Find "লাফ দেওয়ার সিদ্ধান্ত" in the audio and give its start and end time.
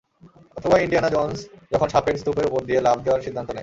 2.81-3.49